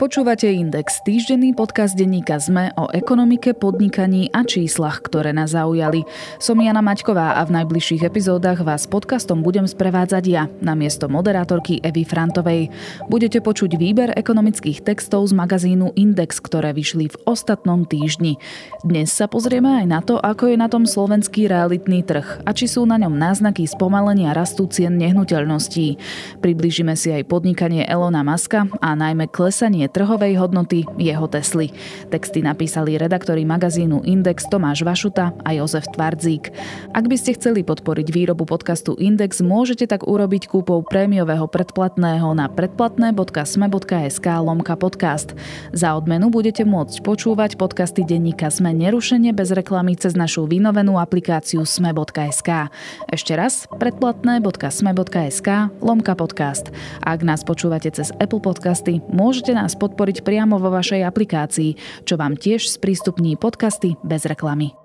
Počúvate 0.00 0.48
Index, 0.48 1.04
týždenný 1.04 1.52
podcast 1.52 1.92
denníka 1.92 2.40
ZME 2.40 2.72
o 2.80 2.88
ekonomike, 2.88 3.52
podnikaní 3.52 4.32
a 4.32 4.48
číslach, 4.48 5.04
ktoré 5.04 5.36
nás 5.36 5.52
zaujali. 5.52 6.08
Som 6.40 6.64
Jana 6.64 6.80
Maťková 6.80 7.36
a 7.36 7.44
v 7.44 7.60
najbližších 7.60 8.08
epizódach 8.08 8.64
vás 8.64 8.88
podcastom 8.88 9.44
budem 9.44 9.68
sprevádzať 9.68 10.24
ja, 10.24 10.48
na 10.64 10.72
miesto 10.72 11.04
moderátorky 11.04 11.84
Evy 11.84 12.08
Frantovej. 12.08 12.72
Budete 13.12 13.44
počuť 13.44 13.76
výber 13.76 14.16
ekonomických 14.16 14.80
textov 14.88 15.28
z 15.28 15.36
magazínu 15.36 15.92
Index, 15.92 16.40
ktoré 16.40 16.72
vyšli 16.72 17.12
v 17.12 17.20
ostatnom 17.28 17.84
týždni. 17.84 18.40
Dnes 18.80 19.12
sa 19.12 19.28
pozrieme 19.28 19.84
aj 19.84 19.86
na 19.86 20.00
to, 20.00 20.16
ako 20.16 20.48
je 20.48 20.56
na 20.56 20.72
tom 20.72 20.88
slovenský 20.88 21.44
realitný 21.44 22.08
trh 22.08 22.40
a 22.48 22.56
či 22.56 22.72
sú 22.72 22.88
na 22.88 22.96
ňom 22.96 23.20
náznaky 23.20 23.68
spomalenia 23.68 24.32
rastu 24.32 24.64
cien 24.64 24.96
nehnuteľností. 24.96 26.00
Priblížime 26.40 26.96
si 26.96 27.12
aj 27.12 27.28
podnikanie 27.28 27.84
Elona 27.84 28.24
Maska 28.24 28.64
a 28.80 28.96
najmä 28.96 29.28
klesanie 29.28 29.89
trhovej 29.90 30.38
hodnoty 30.38 30.86
jeho 30.96 31.26
Tesly. 31.26 31.74
Texty 32.08 32.40
napísali 32.40 32.96
redaktori 32.96 33.42
magazínu 33.42 34.06
Index 34.06 34.46
Tomáš 34.46 34.86
Vašuta 34.86 35.34
a 35.42 35.50
Jozef 35.52 35.90
Tvardzík. 35.90 36.54
Ak 36.94 37.04
by 37.10 37.16
ste 37.18 37.34
chceli 37.34 37.66
podporiť 37.66 38.08
výrobu 38.14 38.46
podcastu 38.46 38.94
Index, 38.96 39.42
môžete 39.42 39.90
tak 39.90 40.06
urobiť 40.06 40.46
kúpou 40.46 40.80
prémiového 40.86 41.50
predplatného 41.50 42.30
na 42.38 42.46
predplatné.sme.sk 42.46 44.26
lomka 44.40 44.78
podcast. 44.78 45.34
Za 45.74 45.98
odmenu 45.98 46.30
budete 46.30 46.62
môcť 46.62 47.02
počúvať 47.02 47.58
podcasty 47.58 48.06
denníka 48.06 48.48
Sme 48.54 48.70
nerušene 48.70 49.34
bez 49.34 49.50
reklamy 49.50 49.98
cez 49.98 50.14
našu 50.14 50.46
vynovenú 50.46 50.96
aplikáciu 50.96 51.66
sme.sk. 51.66 52.70
Ešte 53.10 53.32
raz 53.34 53.66
predplatné.sme.sk 53.76 55.48
lomka 55.82 56.14
podcast. 56.14 56.70
Ak 57.02 57.26
nás 57.26 57.42
počúvate 57.42 57.90
cez 57.90 58.14
Apple 58.22 58.38
Podcasty, 58.38 59.02
môžete 59.10 59.56
nás 59.56 59.74
podporiť 59.80 60.20
priamo 60.20 60.60
vo 60.60 60.68
vašej 60.68 61.00
aplikácii, 61.08 62.04
čo 62.04 62.20
vám 62.20 62.36
tiež 62.36 62.68
sprístupní 62.68 63.40
podcasty 63.40 63.96
bez 64.04 64.28
reklamy. 64.28 64.76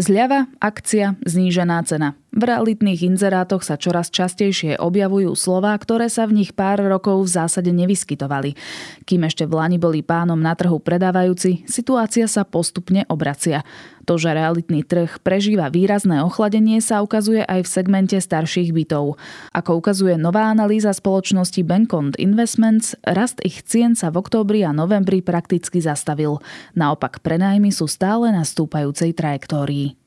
Zľava, 0.00 0.48
akcia, 0.64 1.20
znížená 1.28 1.84
cena. 1.84 2.16
V 2.40 2.48
realitných 2.48 3.04
inzerátoch 3.04 3.60
sa 3.60 3.76
čoraz 3.76 4.08
častejšie 4.08 4.80
objavujú 4.80 5.36
slová, 5.36 5.76
ktoré 5.76 6.08
sa 6.08 6.24
v 6.24 6.40
nich 6.40 6.56
pár 6.56 6.80
rokov 6.80 7.28
v 7.28 7.36
zásade 7.36 7.68
nevyskytovali. 7.68 8.56
Kým 9.04 9.28
ešte 9.28 9.44
v 9.44 9.60
Lani 9.60 9.76
boli 9.76 10.00
pánom 10.00 10.40
na 10.40 10.56
trhu 10.56 10.80
predávajúci, 10.80 11.68
situácia 11.68 12.24
sa 12.24 12.48
postupne 12.48 13.04
obracia. 13.12 13.60
To, 14.08 14.16
že 14.16 14.32
realitný 14.32 14.88
trh 14.88 15.20
prežíva 15.20 15.68
výrazné 15.68 16.24
ochladenie, 16.24 16.80
sa 16.80 17.04
ukazuje 17.04 17.44
aj 17.44 17.60
v 17.60 17.72
segmente 17.76 18.16
starších 18.16 18.72
bytov. 18.72 19.20
Ako 19.52 19.76
ukazuje 19.76 20.16
nová 20.16 20.48
analýza 20.48 20.96
spoločnosti 20.96 21.60
Bankond 21.60 22.16
Investments, 22.16 22.96
rast 23.04 23.44
ich 23.44 23.60
cien 23.68 23.92
sa 23.92 24.08
v 24.08 24.16
októbri 24.24 24.64
a 24.64 24.72
novembri 24.72 25.20
prakticky 25.20 25.84
zastavil. 25.84 26.40
Naopak 26.72 27.20
prenájmy 27.20 27.68
sú 27.68 27.84
stále 27.84 28.32
na 28.32 28.48
stúpajúcej 28.48 29.12
trajektórii. 29.12 29.99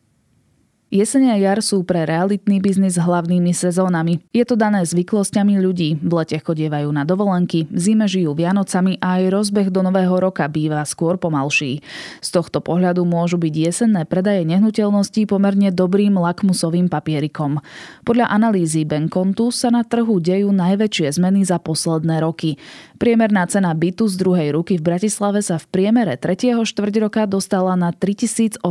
Jesene 0.93 1.33
a 1.33 1.41
jar 1.41 1.57
sú 1.65 1.81
pre 1.81 2.05
realitný 2.05 2.61
biznis 2.61 3.01
hlavnými 3.01 3.49
sezónami. 3.49 4.21
Je 4.29 4.45
to 4.45 4.53
dané 4.53 4.85
zvyklosťami 4.85 5.57
ľudí. 5.57 5.97
V 5.97 6.11
lete 6.13 6.37
chodievajú 6.37 6.85
na 6.93 7.01
dovolenky, 7.01 7.65
v 7.65 7.79
zime 7.81 8.05
žijú 8.05 8.37
Vianocami 8.37 9.01
a 9.01 9.17
aj 9.17 9.33
rozbeh 9.33 9.73
do 9.73 9.81
nového 9.81 10.13
roka 10.21 10.45
býva 10.45 10.85
skôr 10.85 11.17
pomalší. 11.17 11.81
Z 12.21 12.29
tohto 12.37 12.61
pohľadu 12.61 13.09
môžu 13.09 13.41
byť 13.41 13.53
jesenné 13.57 14.05
predaje 14.05 14.45
nehnuteľností 14.45 15.25
pomerne 15.25 15.73
dobrým 15.73 16.13
lakmusovým 16.13 16.93
papierikom. 16.93 17.57
Podľa 18.05 18.29
analýzy 18.29 18.85
Benkontu 18.85 19.49
sa 19.49 19.73
na 19.73 19.81
trhu 19.81 20.21
dejú 20.21 20.53
najväčšie 20.53 21.09
zmeny 21.17 21.41
za 21.41 21.57
posledné 21.57 22.21
roky. 22.21 22.61
Priemerná 23.01 23.49
cena 23.49 23.73
bytu 23.73 24.05
z 24.05 24.13
druhej 24.21 24.53
ruky 24.53 24.77
v 24.77 24.93
Bratislave 24.93 25.41
sa 25.41 25.57
v 25.57 25.65
priemere 25.73 26.21
3. 26.21 26.53
štvrť 26.61 26.93
roka 27.01 27.25
dostala 27.25 27.73
na 27.73 27.89
3877 27.89 28.61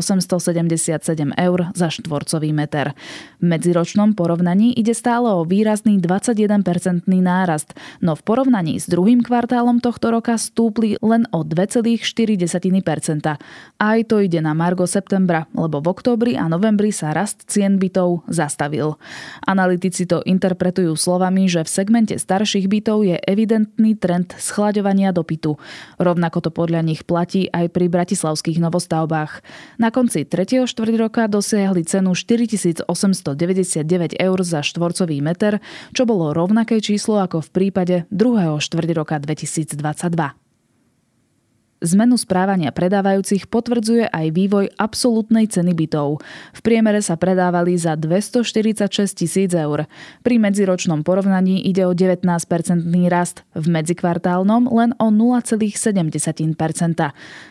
eur 1.35 1.59
za 1.75 1.91
štvrt 1.91 2.12
štvorcový 2.13 2.53
meter. 2.53 2.93
V 3.41 3.45
medziročnom 3.49 4.13
porovnaní 4.13 4.77
ide 4.77 4.93
stále 4.93 5.33
o 5.33 5.49
výrazný 5.49 5.97
21-percentný 5.97 7.25
nárast, 7.25 7.73
no 8.05 8.13
v 8.13 8.21
porovnaní 8.21 8.77
s 8.77 8.85
druhým 8.85 9.25
kvartálom 9.25 9.81
tohto 9.81 10.13
roka 10.13 10.37
stúpli 10.37 11.01
len 11.01 11.25
o 11.33 11.41
2,4%. 11.41 12.05
Aj 13.81 13.99
to 14.05 14.17
ide 14.21 14.45
na 14.45 14.53
margo 14.53 14.85
septembra, 14.85 15.49
lebo 15.57 15.81
v 15.81 15.89
októbri 15.89 16.33
a 16.37 16.53
novembri 16.53 16.93
sa 16.93 17.17
rast 17.17 17.49
cien 17.49 17.81
bytov 17.81 18.29
zastavil. 18.29 19.01
Analytici 19.49 20.05
to 20.05 20.21
interpretujú 20.21 20.93
slovami, 20.93 21.49
že 21.49 21.65
v 21.65 21.73
segmente 21.73 22.21
starších 22.21 22.69
bytov 22.69 23.09
je 23.09 23.17
evidentný 23.25 23.97
trend 23.97 24.37
schlaďovania 24.37 25.17
dopytu. 25.17 25.57
Rovnako 25.97 26.45
to 26.45 26.51
podľa 26.53 26.85
nich 26.85 27.09
platí 27.09 27.49
aj 27.49 27.73
pri 27.73 27.89
bratislavských 27.89 28.61
novostavbách. 28.61 29.41
Na 29.81 29.89
konci 29.89 30.29
3. 30.29 30.69
štvrť 30.69 30.95
roka 31.01 31.23
dosiahli 31.31 31.83
cenu 31.87 32.02
cenu 32.03 32.19
4899 32.19 34.19
eur 34.19 34.39
za 34.43 34.67
štvorcový 34.67 35.23
meter, 35.23 35.63
čo 35.95 36.03
bolo 36.03 36.35
rovnaké 36.35 36.83
číslo 36.83 37.23
ako 37.23 37.47
v 37.47 37.51
prípade 37.55 37.97
druhého 38.11 38.59
štvrť 38.59 38.91
roka 38.99 39.15
2022. 39.23 40.43
Zmenu 41.83 42.15
správania 42.15 42.71
predávajúcich 42.71 43.51
potvrdzuje 43.51 44.07
aj 44.07 44.27
vývoj 44.31 44.71
absolútnej 44.79 45.51
ceny 45.51 45.75
bytov. 45.75 46.23
V 46.55 46.61
priemere 46.63 47.03
sa 47.03 47.19
predávali 47.19 47.75
za 47.75 47.99
246 47.99 48.87
tisíc 49.19 49.51
eur. 49.51 49.91
Pri 50.23 50.39
medziročnom 50.39 51.03
porovnaní 51.03 51.67
ide 51.67 51.83
o 51.83 51.91
19-percentný 51.91 53.11
rast, 53.11 53.43
v 53.59 53.67
medzikvartálnom 53.67 54.71
len 54.71 54.95
o 55.03 55.11
0,7%. 55.11 55.83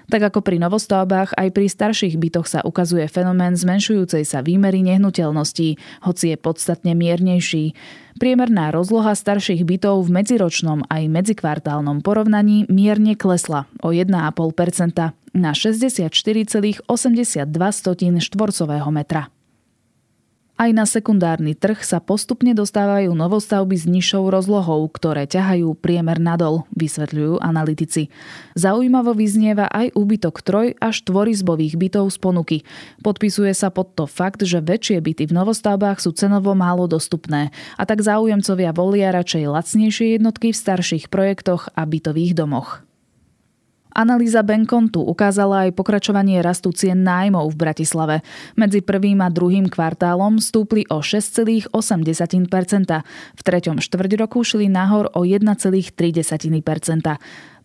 Tak 0.08 0.22
ako 0.31 0.40
pri 0.40 0.64
novostavbách, 0.64 1.36
aj 1.36 1.50
pri 1.52 1.68
starších 1.68 2.16
bytoch 2.16 2.47
sa 2.47 2.64
ukazuje 2.64 3.12
fenomén 3.12 3.59
zmenšujúcej 3.59 4.24
sa 4.24 4.40
výmery 4.40 4.80
nehnuteľností, 4.80 5.75
hoci 6.08 6.25
je 6.31 6.38
podstatne 6.40 6.96
miernejší. 6.96 7.75
Priemerná 8.19 8.72
rozloha 8.75 9.16
starších 9.16 9.63
bytov 9.63 10.07
v 10.07 10.19
medziročnom 10.19 10.88
aj 10.89 11.03
medzikvartálnom 11.07 12.03
porovnaní 12.03 12.67
mierne 12.67 13.16
klesla 13.16 13.69
o 13.83 13.95
1,5% 13.95 14.11
na 15.31 15.51
64,82 15.55 16.91
štvorcového 18.19 18.89
metra. 18.91 19.31
Aj 20.61 20.69
na 20.77 20.85
sekundárny 20.85 21.57
trh 21.57 21.81
sa 21.81 21.97
postupne 21.97 22.53
dostávajú 22.53 23.17
novostavby 23.17 23.81
s 23.81 23.89
nižšou 23.89 24.29
rozlohou, 24.29 24.85
ktoré 24.94 25.25
ťahajú 25.25 25.73
priemer 25.73 26.22
nadol, 26.22 26.69
vysvetľujú 26.77 27.41
analytici. 27.41 28.13
Zaujímavo 28.53 29.17
vyznieva 29.17 29.66
aj 29.73 29.97
úbytok 29.97 30.45
troj 30.45 30.77
až 30.77 31.01
štvorizbových 31.01 31.81
bytov 31.81 32.13
z 32.13 32.17
ponuky. 32.22 32.57
Podpisuje 33.01 33.57
sa 33.57 33.73
pod 33.73 33.97
to 33.97 34.05
fakt, 34.05 34.45
že 34.45 34.61
väčšie 34.61 35.01
byty 35.01 35.33
v 35.33 35.33
novostavbách 35.33 35.97
sú 35.97 36.13
cenovo 36.13 36.53
málo 36.53 36.85
dostupné 36.85 37.49
a 37.73 37.89
tak 37.89 38.05
záujemcovia 38.05 38.69
volia 38.69 39.09
radšej 39.17 39.49
lacnejšie 39.49 40.22
jednotky 40.22 40.53
v 40.53 40.61
starších 40.61 41.09
projektoch 41.09 41.73
a 41.73 41.89
bytových 41.89 42.38
domoch. 42.38 42.85
Analýza 43.91 44.40
Benkontu 44.40 45.03
ukázala 45.03 45.68
aj 45.68 45.75
pokračovanie 45.75 46.40
rastu 46.40 46.72
cien 46.72 47.03
nájmov 47.03 47.52
v 47.52 47.59
Bratislave. 47.59 48.16
Medzi 48.56 48.79
prvým 48.79 49.19
a 49.19 49.28
druhým 49.28 49.68
kvartálom 49.68 50.40
stúpli 50.40 50.88
o 50.88 51.03
6,8%. 51.03 51.75
V 53.35 53.41
treťom 53.44 53.78
štvrť 53.84 54.12
roku 54.16 54.47
šli 54.47 54.72
nahor 54.72 55.12
o 55.12 55.28
1,3%. 55.28 55.91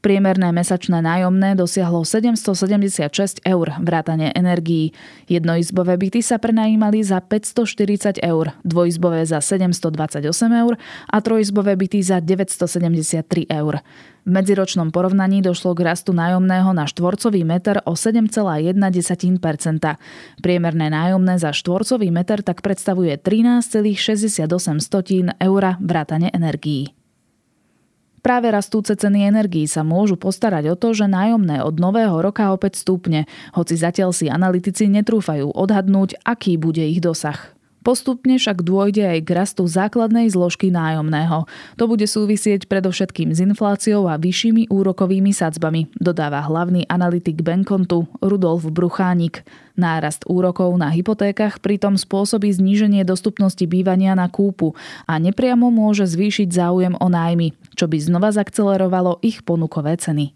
Priemerné 0.06 0.54
mesačné 0.54 1.02
nájomné 1.02 1.58
dosiahlo 1.58 2.06
776 2.06 3.42
eur 3.42 3.66
vrátane 3.82 4.30
energií. 4.38 4.94
Jednoizbové 5.26 5.98
byty 5.98 6.22
sa 6.22 6.38
prenajímali 6.38 7.02
za 7.02 7.18
540 7.18 8.22
eur, 8.22 8.54
dvojizbové 8.62 9.26
za 9.26 9.42
728 9.42 10.30
eur 10.62 10.78
a 11.10 11.16
trojizbové 11.18 11.74
byty 11.74 12.06
za 12.06 12.22
973 12.22 13.50
eur. 13.50 13.82
V 14.26 14.34
medziročnom 14.34 14.90
porovnaní 14.90 15.38
došlo 15.38 15.78
k 15.78 15.86
rastu 15.86 16.10
nájomného 16.10 16.74
na 16.74 16.90
štvorcový 16.90 17.46
meter 17.46 17.78
o 17.86 17.94
7,1%. 17.94 18.74
Priemerné 20.42 20.86
nájomné 20.90 21.38
za 21.38 21.54
štvorcový 21.54 22.10
meter 22.10 22.42
tak 22.42 22.58
predstavuje 22.58 23.14
13,68 23.22 24.50
eur 25.38 25.62
vrátane 25.78 26.34
energií. 26.34 26.90
Práve 28.18 28.50
rastúce 28.50 28.98
ceny 28.98 29.30
energií 29.30 29.70
sa 29.70 29.86
môžu 29.86 30.18
postarať 30.18 30.74
o 30.74 30.76
to, 30.76 30.90
že 30.90 31.06
nájomné 31.06 31.62
od 31.62 31.78
nového 31.78 32.18
roka 32.18 32.50
opäť 32.50 32.82
stúpne, 32.82 33.30
hoci 33.54 33.78
zatiaľ 33.78 34.10
si 34.10 34.26
analytici 34.26 34.90
netrúfajú 34.90 35.54
odhadnúť, 35.54 36.18
aký 36.26 36.58
bude 36.58 36.82
ich 36.82 36.98
dosah. 36.98 37.55
Postupne 37.86 38.34
však 38.34 38.66
dôjde 38.66 39.06
aj 39.06 39.18
k 39.22 39.30
rastu 39.30 39.62
základnej 39.62 40.26
zložky 40.26 40.74
nájomného. 40.74 41.46
To 41.78 41.86
bude 41.86 42.02
súvisieť 42.02 42.66
predovšetkým 42.66 43.30
s 43.30 43.38
infláciou 43.38 44.10
a 44.10 44.18
vyššími 44.18 44.66
úrokovými 44.66 45.30
sadzbami, 45.30 45.94
dodáva 45.94 46.42
hlavný 46.42 46.82
analytik 46.90 47.46
Benkontu 47.46 48.10
Rudolf 48.18 48.66
Bruchánik. 48.74 49.46
Nárast 49.78 50.26
úrokov 50.26 50.74
na 50.74 50.90
hypotékach 50.90 51.62
pritom 51.62 51.94
spôsobí 51.94 52.50
zníženie 52.50 53.06
dostupnosti 53.06 53.62
bývania 53.62 54.18
na 54.18 54.26
kúpu 54.26 54.74
a 55.06 55.22
nepriamo 55.22 55.70
môže 55.70 56.10
zvýšiť 56.10 56.50
záujem 56.50 56.98
o 56.98 57.06
nájmy, 57.06 57.54
čo 57.78 57.86
by 57.86 58.02
znova 58.02 58.34
zakcelerovalo 58.34 59.22
ich 59.22 59.46
ponukové 59.46 59.94
ceny. 59.94 60.34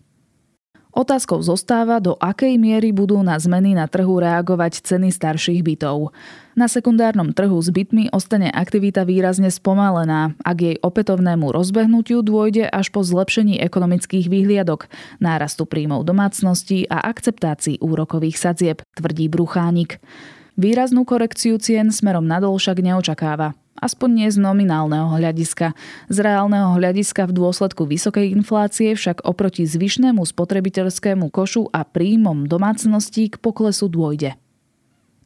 Otázkou 0.90 1.38
zostáva, 1.38 2.02
do 2.02 2.18
akej 2.18 2.58
miery 2.58 2.90
budú 2.90 3.22
na 3.22 3.38
zmeny 3.38 3.78
na 3.78 3.86
trhu 3.86 4.18
reagovať 4.18 4.82
ceny 4.82 5.14
starších 5.14 5.62
bytov. 5.62 6.10
Na 6.60 6.68
sekundárnom 6.68 7.32
trhu 7.32 7.56
s 7.56 7.72
bytmi 7.72 8.12
ostane 8.12 8.52
aktivita 8.52 9.08
výrazne 9.08 9.48
spomalená, 9.48 10.36
ak 10.44 10.58
jej 10.60 10.76
opätovnému 10.84 11.48
rozbehnutiu 11.56 12.20
dôjde 12.20 12.68
až 12.68 12.92
po 12.92 13.00
zlepšení 13.00 13.56
ekonomických 13.64 14.28
výhliadok, 14.28 14.92
nárastu 15.24 15.64
príjmov 15.64 16.04
domácností 16.04 16.84
a 16.92 17.00
akceptácii 17.00 17.80
úrokových 17.80 18.36
sadzieb, 18.36 18.84
tvrdí 18.92 19.32
Bruchánik. 19.32 20.04
Výraznú 20.60 21.08
korekciu 21.08 21.56
cien 21.56 21.88
smerom 21.88 22.28
nadol 22.28 22.60
však 22.60 22.84
neočakáva 22.84 23.56
aspoň 23.80 24.08
nie 24.12 24.28
z 24.28 24.36
nominálneho 24.36 25.08
hľadiska. 25.16 25.72
Z 26.12 26.16
reálneho 26.20 26.76
hľadiska 26.76 27.24
v 27.24 27.40
dôsledku 27.40 27.88
vysokej 27.88 28.28
inflácie 28.36 28.92
však 28.92 29.24
oproti 29.24 29.64
zvyšnému 29.64 30.20
spotrebiteľskému 30.20 31.32
košu 31.32 31.72
a 31.72 31.88
príjmom 31.88 32.44
domácností 32.44 33.32
k 33.32 33.40
poklesu 33.40 33.88
dôjde. 33.88 34.36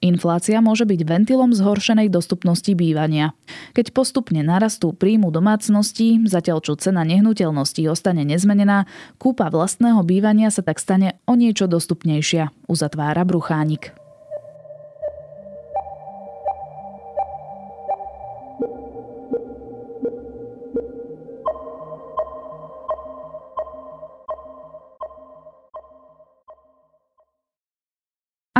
Inflácia 0.04 0.60
môže 0.60 0.84
byť 0.84 1.00
ventilom 1.00 1.56
zhoršenej 1.56 2.12
dostupnosti 2.12 2.68
bývania. 2.76 3.32
Keď 3.72 3.96
postupne 3.96 4.44
narastú 4.44 4.92
príjmu 4.92 5.32
domácností, 5.32 6.28
zatiaľ 6.28 6.60
čo 6.60 6.76
cena 6.76 7.08
nehnuteľností 7.08 7.88
ostane 7.88 8.20
nezmenená, 8.28 8.84
kúpa 9.16 9.48
vlastného 9.48 10.04
bývania 10.04 10.52
sa 10.52 10.60
tak 10.60 10.76
stane 10.76 11.16
o 11.24 11.32
niečo 11.40 11.64
dostupnejšia, 11.64 12.52
uzatvára 12.68 13.24
Bruchánik. 13.24 14.03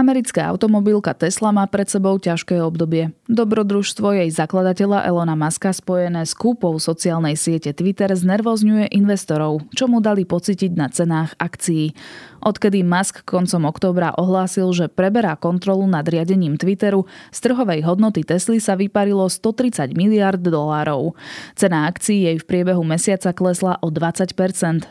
Americká 0.04 0.52
automobilka 0.52 1.16
Tesla 1.16 1.48
má 1.48 1.64
pred 1.64 1.88
sebou 1.88 2.20
ťažké 2.20 2.60
obdobie. 2.60 3.16
Dobrodružstvo 3.24 4.12
jej 4.12 4.28
zakladateľa 4.28 5.08
Elona 5.08 5.32
Muska 5.32 5.72
spojené 5.72 6.28
s 6.28 6.36
kúpou 6.36 6.76
sociálnej 6.76 7.40
siete 7.40 7.72
Twitter 7.72 8.12
znervozňuje 8.12 8.92
investorov, 8.92 9.64
čo 9.72 9.88
mu 9.88 10.04
dali 10.04 10.28
pocitiť 10.28 10.76
na 10.76 10.92
cenách 10.92 11.32
akcií. 11.40 11.96
Odkedy 12.44 12.84
Musk 12.84 13.24
koncom 13.24 13.64
októbra 13.64 14.12
ohlásil, 14.20 14.68
že 14.76 14.92
preberá 14.92 15.32
kontrolu 15.32 15.88
nad 15.88 16.04
riadením 16.04 16.60
Twitteru, 16.60 17.08
z 17.32 17.38
trhovej 17.40 17.80
hodnoty 17.80 18.20
Tesly 18.20 18.60
sa 18.60 18.76
vyparilo 18.76 19.24
130 19.24 19.96
miliard 19.96 20.36
dolárov. 20.36 21.16
Cena 21.56 21.88
akcií 21.88 22.28
jej 22.28 22.36
v 22.36 22.44
priebehu 22.44 22.84
mesiaca 22.84 23.32
klesla 23.32 23.80
o 23.80 23.88
20%. 23.88 24.36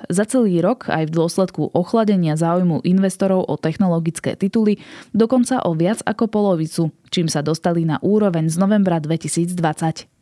Za 0.09 0.25
celý 0.25 0.65
rok 0.65 0.89
aj 0.89 1.13
v 1.13 1.15
dôsledku 1.15 1.69
ochladenia 1.77 2.33
záujmu 2.33 2.81
investorov 2.81 3.45
o 3.45 3.53
technologické 3.61 4.33
tituly 4.33 4.81
dokonca 5.13 5.61
o 5.61 5.77
viac 5.77 6.01
ako 6.09 6.25
polovicu, 6.25 6.89
čím 7.13 7.29
sa 7.29 7.45
dostali 7.45 7.85
na 7.85 8.01
úroveň 8.01 8.50
z 8.50 8.57
novembra 8.57 8.97
2020. 8.97 10.12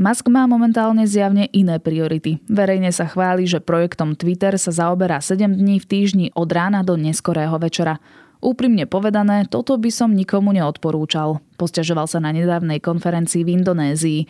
Musk 0.00 0.32
má 0.32 0.48
momentálne 0.48 1.04
zjavne 1.04 1.52
iné 1.52 1.76
priority. 1.76 2.40
Verejne 2.48 2.88
sa 2.96 3.04
chváli, 3.04 3.44
že 3.44 3.60
projektom 3.60 4.16
Twitter 4.16 4.56
sa 4.56 4.72
zaoberá 4.72 5.20
7 5.20 5.52
dní 5.52 5.84
v 5.84 5.88
týždni 5.88 6.26
od 6.32 6.48
rána 6.48 6.80
do 6.80 6.96
neskorého 6.96 7.54
večera. 7.60 8.00
Úprimne 8.42 8.88
povedané, 8.90 9.46
toto 9.46 9.78
by 9.78 9.92
som 9.92 10.16
nikomu 10.16 10.50
neodporúčal. 10.56 11.38
Posťažoval 11.60 12.10
sa 12.10 12.18
na 12.18 12.34
nedávnej 12.34 12.82
konferencii 12.82 13.46
v 13.46 13.52
Indonézii. 13.62 14.20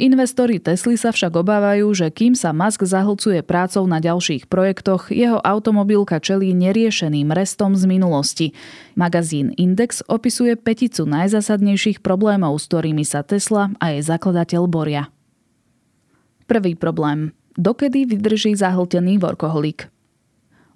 Investori 0.00 0.56
Tesly 0.56 0.96
sa 0.96 1.12
však 1.12 1.36
obávajú, 1.36 1.92
že 1.92 2.08
kým 2.08 2.32
sa 2.32 2.56
Musk 2.56 2.88
zahlcuje 2.88 3.44
prácou 3.44 3.84
na 3.84 4.00
ďalších 4.00 4.48
projektoch, 4.48 5.12
jeho 5.12 5.36
automobilka 5.44 6.16
čelí 6.16 6.56
neriešeným 6.56 7.28
restom 7.28 7.76
z 7.76 7.84
minulosti. 7.84 8.56
Magazín 8.96 9.52
Index 9.60 10.00
opisuje 10.08 10.56
peticu 10.56 11.04
najzásadnejších 11.04 12.00
problémov, 12.00 12.56
s 12.56 12.72
ktorými 12.72 13.04
sa 13.04 13.20
Tesla 13.20 13.76
a 13.76 13.92
jej 13.92 14.00
zakladateľ 14.00 14.62
boria. 14.72 15.12
Prvý 16.48 16.72
problém. 16.80 17.36
Dokedy 17.60 18.08
vydrží 18.08 18.56
zahltený 18.56 19.20
workoholik? 19.20 19.92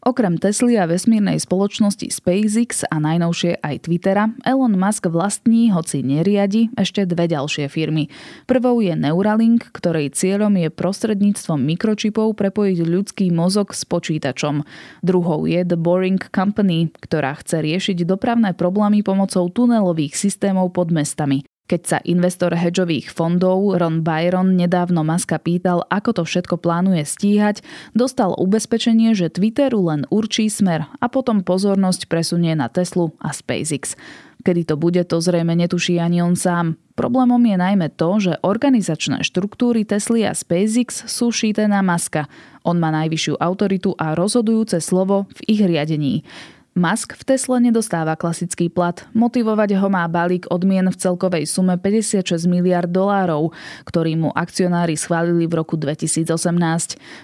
Okrem 0.04 0.36
Tesly 0.36 0.76
a 0.76 0.84
vesmírnej 0.84 1.40
spoločnosti 1.40 2.12
SpaceX 2.12 2.84
a 2.84 3.00
najnovšie 3.00 3.64
aj 3.64 3.88
Twittera, 3.88 4.36
Elon 4.44 4.76
Musk 4.76 5.08
vlastní, 5.08 5.72
hoci 5.72 6.04
neriadi, 6.04 6.68
ešte 6.76 7.08
dve 7.08 7.24
ďalšie 7.24 7.72
firmy. 7.72 8.12
Prvou 8.44 8.84
je 8.84 8.92
Neuralink, 8.92 9.72
ktorej 9.72 10.12
cieľom 10.12 10.60
je 10.60 10.68
prostredníctvom 10.68 11.56
mikročipov 11.56 12.36
prepojiť 12.36 12.78
ľudský 12.84 13.32
mozog 13.32 13.72
s 13.72 13.88
počítačom. 13.88 14.68
Druhou 15.00 15.48
je 15.48 15.64
The 15.64 15.80
Boring 15.80 16.20
Company, 16.28 16.92
ktorá 17.00 17.40
chce 17.40 17.64
riešiť 17.64 18.04
dopravné 18.04 18.52
problémy 18.52 19.00
pomocou 19.00 19.48
tunelových 19.48 20.20
systémov 20.20 20.76
pod 20.76 20.92
mestami. 20.92 21.48
Keď 21.64 21.81
sa 21.81 21.99
investor 22.05 22.52
hedžových 22.52 23.08
fondov 23.08 23.81
Ron 23.81 24.05
Byron 24.05 24.52
nedávno 24.52 25.00
Maska 25.00 25.40
pýtal, 25.40 25.81
ako 25.88 26.20
to 26.20 26.22
všetko 26.28 26.61
plánuje 26.61 27.08
stíhať, 27.08 27.64
dostal 27.96 28.37
ubezpečenie, 28.37 29.16
že 29.16 29.32
Twitteru 29.32 29.81
len 29.88 30.05
určí 30.12 30.52
smer 30.52 30.93
a 31.00 31.08
potom 31.08 31.40
pozornosť 31.40 32.05
presunie 32.12 32.52
na 32.52 32.69
Teslu 32.69 33.16
a 33.16 33.32
SpaceX. 33.32 33.96
Kedy 34.44 34.69
to 34.69 34.76
bude, 34.76 35.00
to 35.08 35.25
zrejme 35.25 35.56
netuší 35.56 35.96
ani 35.96 36.20
on 36.20 36.37
sám. 36.37 36.76
Problémom 37.00 37.40
je 37.40 37.56
najmä 37.56 37.96
to, 37.96 38.20
že 38.20 38.44
organizačné 38.44 39.25
štruktúry 39.25 39.88
Tesly 39.88 40.28
a 40.28 40.37
SpaceX 40.37 41.08
sú 41.08 41.32
šíte 41.32 41.64
na 41.64 41.81
Maska. 41.81 42.28
On 42.60 42.76
má 42.76 42.93
najvyššiu 42.93 43.40
autoritu 43.40 43.96
a 43.96 44.12
rozhodujúce 44.12 44.84
slovo 44.84 45.32
v 45.32 45.40
ich 45.49 45.64
riadení. 45.64 46.28
Musk 46.74 47.14
v 47.14 47.22
Tesle 47.22 47.62
nedostáva 47.62 48.18
klasický 48.18 48.66
plat. 48.66 49.06
Motivovať 49.14 49.78
ho 49.78 49.86
má 49.86 50.02
balík 50.10 50.50
odmien 50.50 50.82
v 50.90 50.98
celkovej 50.98 51.46
sume 51.46 51.78
56 51.78 52.50
miliard 52.50 52.90
dolárov, 52.90 53.54
ktorý 53.86 54.18
mu 54.18 54.34
akcionári 54.34 54.98
schválili 54.98 55.46
v 55.46 55.54
roku 55.62 55.78
2018. 55.78 56.26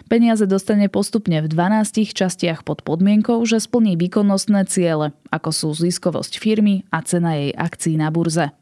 Peniaze 0.06 0.47
dostane 0.47 0.87
postupne 0.87 1.43
v 1.43 1.50
12 1.50 2.14
častiach 2.14 2.62
pod 2.62 2.87
podmienkou, 2.87 3.43
že 3.43 3.58
splní 3.58 3.99
výkonnostné 3.99 4.70
ciele, 4.70 5.11
ako 5.35 5.50
sú 5.50 5.69
ziskovosť 5.75 6.38
firmy 6.38 6.87
a 6.94 7.02
cena 7.02 7.35
jej 7.35 7.50
akcií 7.50 7.99
na 7.99 8.14
burze. 8.14 8.55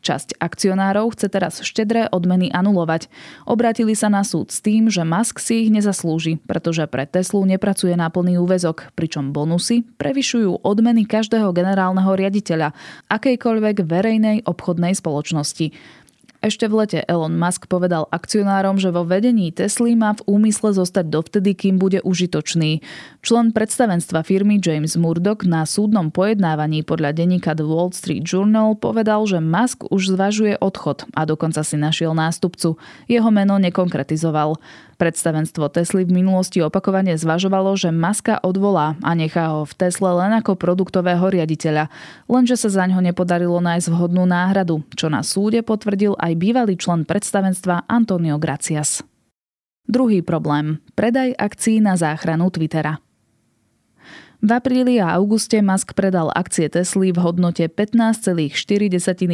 Časť 0.00 0.40
akcionárov 0.40 1.12
chce 1.12 1.28
teraz 1.28 1.60
štedré 1.60 2.08
odmeny 2.08 2.48
anulovať. 2.48 3.12
Obratili 3.44 3.92
sa 3.92 4.08
na 4.08 4.24
súd 4.24 4.48
s 4.48 4.64
tým, 4.64 4.88
že 4.88 5.04
Musk 5.04 5.36
si 5.36 5.64
ich 5.64 5.70
nezaslúži, 5.70 6.40
pretože 6.48 6.88
pre 6.88 7.04
Teslu 7.04 7.44
nepracuje 7.44 7.92
na 7.94 8.08
plný 8.08 8.40
úvezok, 8.40 8.88
pričom 8.96 9.36
bonusy 9.36 9.84
prevyšujú 10.00 10.64
odmeny 10.64 11.04
každého 11.04 11.52
generálneho 11.52 12.16
riaditeľa 12.16 12.72
akejkoľvek 13.12 13.84
verejnej 13.84 14.48
obchodnej 14.48 14.96
spoločnosti. 14.96 15.76
Ešte 16.40 16.72
v 16.72 16.80
lete 16.80 17.04
Elon 17.04 17.36
Musk 17.36 17.68
povedal 17.68 18.08
akcionárom, 18.08 18.80
že 18.80 18.88
vo 18.88 19.04
vedení 19.04 19.52
Tesly 19.52 19.92
má 19.92 20.16
v 20.16 20.24
úmysle 20.24 20.72
zostať 20.72 21.12
dovtedy, 21.12 21.52
kým 21.52 21.76
bude 21.76 22.00
užitočný. 22.00 22.80
Člen 23.20 23.52
predstavenstva 23.52 24.24
firmy 24.24 24.56
James 24.56 24.96
Murdoch 24.96 25.44
na 25.44 25.68
súdnom 25.68 26.08
pojednávaní 26.08 26.80
podľa 26.80 27.12
denníka 27.12 27.52
The 27.52 27.68
Wall 27.68 27.92
Street 27.92 28.24
Journal 28.24 28.72
povedal, 28.72 29.28
že 29.28 29.36
Musk 29.36 29.84
už 29.92 30.16
zvažuje 30.16 30.56
odchod 30.56 31.04
a 31.12 31.28
dokonca 31.28 31.60
si 31.60 31.76
našiel 31.76 32.16
nástupcu. 32.16 32.80
Jeho 33.04 33.28
meno 33.28 33.60
nekonkretizoval. 33.60 34.56
Predstavenstvo 35.00 35.72
Tesly 35.72 36.04
v 36.04 36.12
minulosti 36.12 36.60
opakovane 36.60 37.16
zvažovalo, 37.16 37.72
že 37.72 37.88
Maska 37.88 38.36
odvolá 38.44 39.00
a 39.00 39.16
nechá 39.16 39.48
ho 39.56 39.64
v 39.64 39.72
Tesle 39.72 40.12
len 40.12 40.36
ako 40.36 40.60
produktového 40.60 41.24
riaditeľa, 41.24 41.88
lenže 42.28 42.60
sa 42.60 42.68
za 42.68 42.84
ňo 42.84 43.00
nepodarilo 43.00 43.64
nájsť 43.64 43.88
vhodnú 43.88 44.28
náhradu, 44.28 44.84
čo 44.92 45.08
na 45.08 45.24
súde 45.24 45.64
potvrdil 45.64 46.20
aj 46.20 46.29
bývalý 46.38 46.78
člen 46.78 47.08
predstavenstva 47.08 47.88
Antonio 47.90 48.36
Gracias. 48.36 49.02
Druhý 49.90 50.22
problém. 50.22 50.78
Predaj 50.94 51.34
akcií 51.34 51.82
na 51.82 51.98
záchranu 51.98 52.46
Twittera. 52.52 53.02
V 54.40 54.56
apríli 54.56 54.96
a 54.96 55.20
auguste 55.20 55.60
Musk 55.60 55.92
predal 55.92 56.32
akcie 56.32 56.64
Tesly 56.72 57.12
v 57.12 57.20
hodnote 57.20 57.68
15,4 57.68 58.48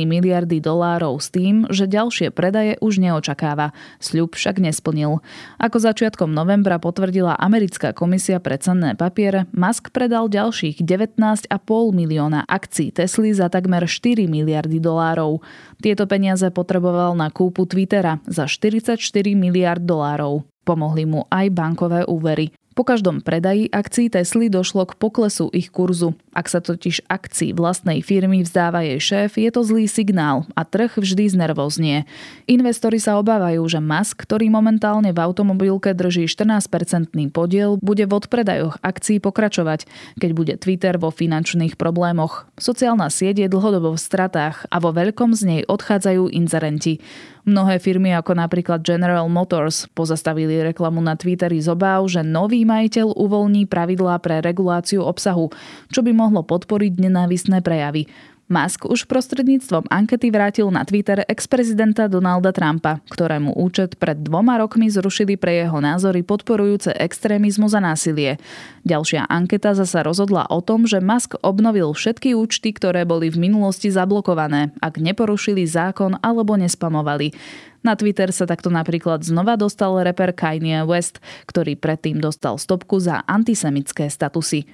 miliardy 0.03 0.59
dolárov 0.59 1.23
s 1.23 1.31
tým, 1.31 1.63
že 1.71 1.87
ďalšie 1.87 2.35
predaje 2.35 2.75
už 2.83 2.99
neočakáva. 2.99 3.71
Sľub 4.03 4.35
však 4.35 4.59
nesplnil. 4.59 5.23
Ako 5.63 5.79
začiatkom 5.79 6.35
novembra 6.35 6.83
potvrdila 6.83 7.39
americká 7.39 7.95
komisia 7.95 8.43
pre 8.43 8.59
cenné 8.59 8.99
papiere, 8.99 9.47
Musk 9.55 9.95
predal 9.95 10.27
ďalších 10.27 10.83
19,5 10.83 11.55
milióna 11.95 12.43
akcií 12.43 12.91
Tesly 12.91 13.31
za 13.31 13.47
takmer 13.47 13.87
4 13.87 14.27
miliardy 14.27 14.83
dolárov. 14.83 15.39
Tieto 15.79 16.11
peniaze 16.11 16.51
potreboval 16.51 17.15
na 17.15 17.31
kúpu 17.31 17.63
Twittera 17.63 18.19
za 18.27 18.51
44 18.51 18.99
miliard 19.39 19.87
dolárov. 19.87 20.43
Pomohli 20.67 21.07
mu 21.07 21.31
aj 21.31 21.47
bankové 21.55 22.03
úvery. 22.11 22.51
Po 22.77 22.85
každom 22.85 23.25
predaji 23.25 23.73
akcií 23.73 24.13
Tesly 24.13 24.53
došlo 24.53 24.85
k 24.85 25.01
poklesu 25.01 25.49
ich 25.49 25.73
kurzu. 25.73 26.13
Ak 26.37 26.53
sa 26.53 26.61
totiž 26.61 27.09
akcií 27.09 27.57
vlastnej 27.57 28.05
firmy 28.05 28.45
vzdáva 28.45 28.85
jej 28.85 29.01
šéf, 29.01 29.41
je 29.41 29.49
to 29.49 29.65
zlý 29.65 29.89
signál 29.89 30.45
a 30.53 30.69
trh 30.69 31.01
vždy 31.01 31.25
znervoznie. 31.33 32.05
Investori 32.45 33.01
sa 33.01 33.17
obávajú, 33.17 33.65
že 33.65 33.81
Musk, 33.81 34.29
ktorý 34.29 34.53
momentálne 34.53 35.09
v 35.17 35.25
automobilke 35.25 35.97
drží 35.97 36.29
14-percentný 36.29 37.33
podiel, 37.33 37.81
bude 37.81 38.05
v 38.05 38.13
odpredajoch 38.13 38.77
akcií 38.85 39.25
pokračovať, 39.25 39.89
keď 40.21 40.31
bude 40.37 40.55
Twitter 40.61 41.01
vo 41.01 41.09
finančných 41.09 41.81
problémoch. 41.81 42.45
Sociálna 42.61 43.09
sieť 43.09 43.41
je 43.41 43.49
dlhodobo 43.49 43.97
v 43.97 44.05
stratách 44.05 44.69
a 44.69 44.77
vo 44.85 44.93
veľkom 44.93 45.33
z 45.33 45.43
nej 45.49 45.61
odchádzajú 45.65 46.29
inzerenti. 46.29 47.01
Mnohé 47.47 47.79
firmy 47.79 48.11
ako 48.11 48.35
napríklad 48.35 48.83
General 48.83 49.23
Motors 49.31 49.87
pozastavili 49.95 50.67
reklamu 50.67 50.99
na 50.99 51.15
Twitteri 51.15 51.63
z 51.63 51.71
obáv, 51.71 52.11
že 52.11 52.27
nový 52.27 52.67
majiteľ 52.67 53.15
uvoľní 53.15 53.71
pravidlá 53.71 54.19
pre 54.19 54.43
reguláciu 54.43 55.07
obsahu, 55.07 55.55
čo 55.95 56.03
by 56.03 56.11
mohlo 56.11 56.43
podporiť 56.43 56.99
nenávisné 56.99 57.63
prejavy. 57.63 58.11
Musk 58.47 58.87
už 58.87 59.11
prostredníctvom 59.11 59.91
ankety 59.91 60.31
vrátil 60.31 60.71
na 60.71 60.87
Twitter 60.87 61.27
ex-prezidenta 61.27 62.07
Donalda 62.07 62.55
Trumpa, 62.55 63.03
ktorému 63.11 63.59
účet 63.59 63.99
pred 63.99 64.23
dvoma 64.23 64.55
rokmi 64.63 64.87
zrušili 64.87 65.35
pre 65.35 65.67
jeho 65.67 65.83
názory 65.83 66.23
podporujúce 66.23 66.95
extrémizmu 66.95 67.67
za 67.67 67.83
násilie. 67.83 68.39
Ďalšia 68.87 69.27
anketa 69.27 69.75
zasa 69.75 70.07
rozhodla 70.07 70.47
o 70.47 70.63
tom, 70.63 70.87
že 70.87 71.03
Musk 71.03 71.35
obnovil 71.43 71.91
všetky 71.91 72.39
účty, 72.39 72.71
ktoré 72.71 73.03
boli 73.03 73.35
v 73.35 73.51
minulosti 73.51 73.91
zablokované, 73.91 74.71
ak 74.79 75.03
neporušili 75.03 75.67
zákon 75.67 76.15
alebo 76.23 76.55
nespamovali. 76.55 77.35
Na 77.83 77.99
Twitter 77.99 78.31
sa 78.31 78.47
takto 78.47 78.71
napríklad 78.71 79.27
znova 79.27 79.59
dostal 79.59 79.99
reper 80.07 80.31
Kanye 80.31 80.87
West, 80.87 81.19
ktorý 81.51 81.75
predtým 81.75 82.23
dostal 82.23 82.63
stopku 82.63 83.03
za 83.03 83.27
antisemické 83.27 84.07
statusy. 84.07 84.71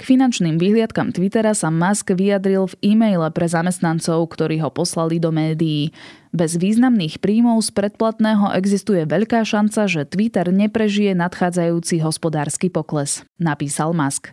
K 0.00 0.16
finančným 0.16 0.56
výhliadkam 0.56 1.12
Twittera 1.12 1.52
sa 1.52 1.68
Musk 1.68 2.16
vyjadril 2.16 2.72
v 2.72 2.96
e-maile 2.96 3.28
pre 3.36 3.44
zamestnancov, 3.44 4.32
ktorí 4.32 4.56
ho 4.64 4.72
poslali 4.72 5.20
do 5.20 5.28
médií. 5.28 5.92
Bez 6.32 6.56
významných 6.56 7.20
príjmov 7.20 7.60
z 7.60 7.68
predplatného 7.76 8.56
existuje 8.56 9.04
veľká 9.04 9.44
šanca, 9.44 9.84
že 9.84 10.08
Twitter 10.08 10.48
neprežije 10.56 11.12
nadchádzajúci 11.20 12.00
hospodársky 12.00 12.72
pokles, 12.72 13.28
napísal 13.36 13.92
Musk. 13.92 14.32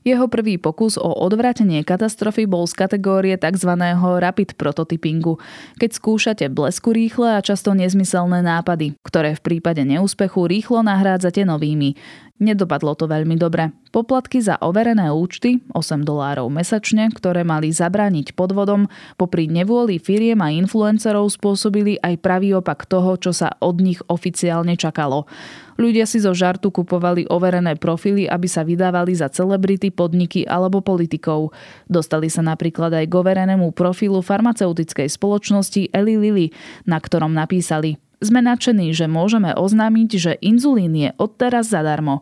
Jeho 0.00 0.32
prvý 0.32 0.56
pokus 0.56 0.96
o 0.96 1.12
odvratenie 1.12 1.84
katastrofy 1.84 2.48
bol 2.48 2.64
z 2.64 2.72
kategórie 2.72 3.36
tzv. 3.36 3.76
rapid 4.00 4.56
prototypingu, 4.56 5.36
keď 5.76 5.90
skúšate 5.92 6.48
blesku 6.48 6.96
rýchle 6.96 7.36
a 7.36 7.44
často 7.44 7.76
nezmyselné 7.76 8.40
nápady, 8.40 8.96
ktoré 9.04 9.36
v 9.36 9.44
prípade 9.44 9.84
neúspechu 9.84 10.48
rýchlo 10.48 10.80
nahrádzate 10.80 11.44
novými. 11.44 12.00
Nedopadlo 12.40 12.96
to 12.96 13.04
veľmi 13.04 13.36
dobre. 13.36 13.68
Poplatky 13.92 14.40
za 14.40 14.56
overené 14.64 15.12
účty, 15.12 15.60
8 15.76 16.08
dolárov 16.08 16.48
mesačne, 16.48 17.12
ktoré 17.12 17.44
mali 17.44 17.68
zabrániť 17.68 18.32
podvodom, 18.32 18.88
popri 19.20 19.44
nevôli 19.44 20.00
firiem 20.00 20.40
a 20.40 20.48
influencerov 20.48 21.28
spôsobili 21.28 22.00
aj 22.00 22.16
pravý 22.24 22.56
opak 22.56 22.88
toho, 22.88 23.20
čo 23.20 23.36
sa 23.36 23.60
od 23.60 23.84
nich 23.84 24.00
oficiálne 24.08 24.72
čakalo. 24.80 25.28
Ľudia 25.76 26.08
si 26.08 26.16
zo 26.16 26.32
žartu 26.32 26.72
kupovali 26.72 27.28
overené 27.28 27.76
profily, 27.76 28.24
aby 28.24 28.48
sa 28.48 28.64
vydávali 28.64 29.12
za 29.12 29.28
celebrity, 29.28 29.92
podniky 29.92 30.48
alebo 30.48 30.80
politikov. 30.80 31.52
Dostali 31.92 32.32
sa 32.32 32.40
napríklad 32.40 32.88
aj 32.88 33.04
k 33.04 33.16
overenému 33.20 33.76
profilu 33.76 34.24
farmaceutickej 34.24 35.12
spoločnosti 35.12 35.92
Eli 35.92 36.16
Lilly, 36.16 36.56
na 36.88 36.96
ktorom 36.96 37.36
napísali– 37.36 38.00
sme 38.20 38.44
nadšení, 38.44 38.92
že 38.92 39.08
môžeme 39.08 39.56
oznámiť, 39.56 40.10
že 40.16 40.32
inzulín 40.44 40.92
je 40.92 41.10
odteraz 41.16 41.72
zadarmo. 41.72 42.20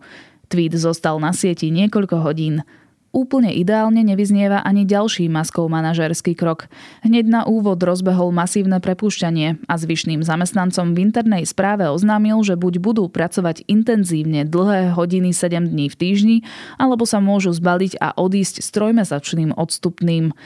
Tweet 0.49 0.73
zostal 0.79 1.19
na 1.21 1.35
sieti 1.35 1.69
niekoľko 1.69 2.23
hodín. 2.25 2.65
Úplne 3.09 3.57
ideálne 3.57 4.05
nevyznieva 4.05 4.61
ani 4.63 4.85
ďalší 4.85 5.33
maskov 5.33 5.73
manažerský 5.73 6.37
krok. 6.37 6.69
Hneď 7.01 7.25
na 7.25 7.41
úvod 7.49 7.81
rozbehol 7.81 8.37
masívne 8.37 8.85
prepušťanie 8.85 9.65
a 9.65 9.75
zvyšným 9.81 10.21
zamestnancom 10.21 10.93
v 10.93 11.09
internej 11.09 11.49
správe 11.49 11.89
oznámil, 11.89 12.37
že 12.45 12.61
buď 12.61 12.85
budú 12.85 13.09
pracovať 13.09 13.65
intenzívne 13.65 14.45
dlhé 14.45 14.93
hodiny 14.93 15.33
7 15.33 15.73
dní 15.73 15.89
v 15.89 15.97
týždni, 15.97 16.37
alebo 16.77 17.09
sa 17.09 17.19
môžu 17.25 17.51
zbaliť 17.57 17.97
a 17.97 18.13
odísť 18.13 18.61
s 18.61 18.69
trojmesačným 18.77 19.57
odstupným. 19.57 20.37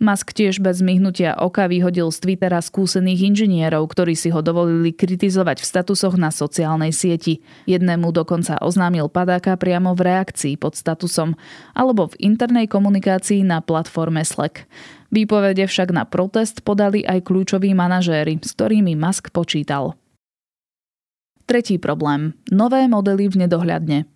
Musk 0.00 0.32
tiež 0.32 0.64
bez 0.64 0.80
myhnutia 0.80 1.36
oka 1.36 1.68
vyhodil 1.68 2.08
z 2.08 2.24
Twittera 2.24 2.64
skúsených 2.64 3.36
inžinierov, 3.36 3.84
ktorí 3.92 4.16
si 4.16 4.32
ho 4.32 4.40
dovolili 4.40 4.96
kritizovať 4.96 5.60
v 5.60 5.68
statusoch 5.68 6.16
na 6.16 6.32
sociálnej 6.32 6.88
sieti. 6.88 7.44
Jednému 7.68 8.08
dokonca 8.08 8.56
oznámil 8.64 9.12
padáka 9.12 9.60
priamo 9.60 9.92
v 9.92 10.08
reakcii 10.08 10.56
pod 10.56 10.72
statusom 10.72 11.36
alebo 11.76 12.08
v 12.08 12.32
internej 12.32 12.64
komunikácii 12.72 13.44
na 13.44 13.60
platforme 13.60 14.24
Slack. 14.24 14.64
Výpovede 15.12 15.68
však 15.68 15.92
na 15.92 16.08
protest 16.08 16.64
podali 16.64 17.04
aj 17.04 17.20
kľúčoví 17.20 17.76
manažéri, 17.76 18.40
s 18.40 18.56
ktorými 18.56 18.96
Musk 18.96 19.28
počítal. 19.36 20.00
Tretí 21.44 21.76
problém. 21.76 22.32
Nové 22.48 22.88
modely 22.88 23.28
v 23.28 23.44
nedohľadne. 23.44 24.08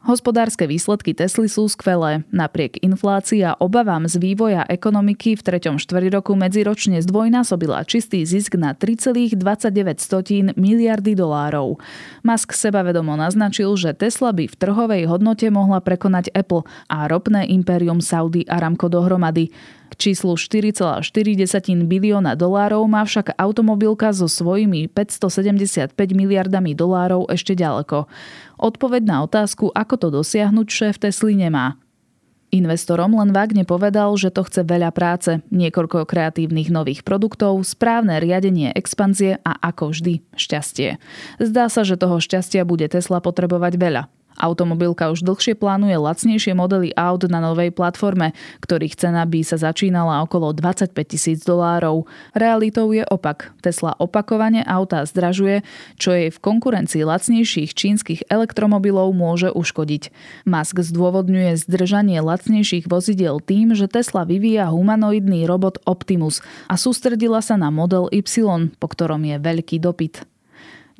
Hospodárske 0.00 0.64
výsledky 0.64 1.12
Tesly 1.12 1.44
sú 1.44 1.68
skvelé. 1.68 2.24
Napriek 2.32 2.80
inflácii 2.80 3.44
a 3.44 3.52
obavám 3.60 4.08
z 4.08 4.16
vývoja 4.16 4.64
ekonomiky 4.64 5.36
v 5.36 5.44
treťom 5.44 5.76
roku 6.08 6.32
medziročne 6.32 7.04
zdvojnásobila 7.04 7.84
čistý 7.84 8.24
zisk 8.24 8.56
na 8.56 8.72
3,29 8.72 10.56
miliardy 10.56 11.12
dolárov. 11.12 11.76
Musk 12.24 12.56
sebavedomo 12.56 13.12
naznačil, 13.20 13.76
že 13.76 13.92
Tesla 13.92 14.32
by 14.32 14.48
v 14.48 14.56
trhovej 14.56 15.04
hodnote 15.04 15.44
mohla 15.52 15.84
prekonať 15.84 16.32
Apple 16.32 16.64
a 16.88 17.04
ropné 17.04 17.52
impérium 17.52 18.00
Saudi 18.00 18.48
Aramco 18.48 18.88
dohromady. 18.88 19.52
K 20.00 20.16
číslu 20.16 20.32
4,4 20.32 21.04
bilióna 21.84 22.32
dolárov 22.32 22.88
má 22.88 23.04
však 23.04 23.36
automobilka 23.36 24.08
so 24.16 24.32
svojimi 24.32 24.88
575 24.88 25.92
miliardami 25.92 26.72
dolárov 26.72 27.28
ešte 27.28 27.52
ďaleko. 27.52 28.08
Odpoveď 28.56 29.02
na 29.04 29.28
otázku, 29.28 29.68
ako 29.68 29.94
to 30.00 30.08
dosiahnuť, 30.08 30.66
šéf 30.72 30.96
Tesly 30.96 31.36
nemá. 31.36 31.76
Investorom 32.48 33.12
len 33.12 33.28
vágne 33.28 33.68
povedal, 33.68 34.16
že 34.16 34.32
to 34.32 34.48
chce 34.48 34.64
veľa 34.64 34.88
práce, 34.88 35.44
niekoľko 35.52 36.08
kreatívnych 36.08 36.72
nových 36.72 37.04
produktov, 37.04 37.60
správne 37.68 38.24
riadenie 38.24 38.72
expanzie 38.72 39.36
a 39.44 39.52
ako 39.60 39.92
vždy 39.92 40.24
šťastie. 40.32 40.96
Zdá 41.44 41.68
sa, 41.68 41.84
že 41.84 42.00
toho 42.00 42.24
šťastia 42.24 42.64
bude 42.64 42.88
Tesla 42.88 43.20
potrebovať 43.20 43.76
veľa. 43.76 44.08
Automobilka 44.40 45.12
už 45.12 45.20
dlhšie 45.20 45.52
plánuje 45.52 46.00
lacnejšie 46.00 46.56
modely 46.56 46.96
aut 46.96 47.28
na 47.28 47.44
novej 47.44 47.76
platforme, 47.76 48.32
ktorých 48.64 48.96
cena 48.96 49.28
by 49.28 49.44
sa 49.44 49.60
začínala 49.60 50.24
okolo 50.24 50.56
25 50.56 50.96
tisíc 51.04 51.44
dolárov. 51.44 52.08
Realitou 52.32 52.88
je 52.96 53.04
opak. 53.04 53.52
Tesla 53.60 53.92
opakovane 54.00 54.64
auta 54.64 55.04
zdražuje, 55.04 55.60
čo 56.00 56.16
jej 56.16 56.32
v 56.32 56.38
konkurencii 56.40 57.04
lacnejších 57.04 57.76
čínskych 57.76 58.32
elektromobilov 58.32 59.12
môže 59.12 59.52
uškodiť. 59.52 60.08
Musk 60.48 60.80
zdôvodňuje 60.80 61.60
zdržanie 61.60 62.24
lacnejších 62.24 62.88
vozidiel 62.88 63.44
tým, 63.44 63.76
že 63.76 63.92
Tesla 63.92 64.24
vyvíja 64.24 64.72
humanoidný 64.72 65.44
robot 65.44 65.84
Optimus 65.84 66.40
a 66.72 66.80
sústredila 66.80 67.44
sa 67.44 67.60
na 67.60 67.68
model 67.68 68.08
Y, 68.08 68.24
po 68.80 68.86
ktorom 68.88 69.20
je 69.28 69.36
veľký 69.36 69.76
dopyt. 69.76 70.24